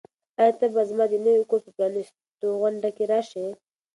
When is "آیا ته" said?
0.39-0.65